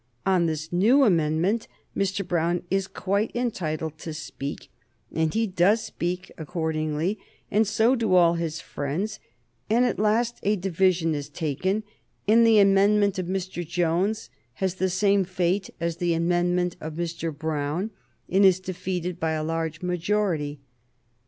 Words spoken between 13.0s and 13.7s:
of Mr.